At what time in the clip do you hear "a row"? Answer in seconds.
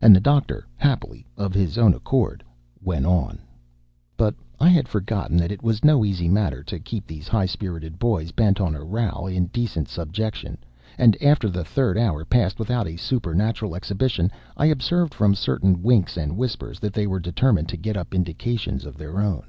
8.74-9.26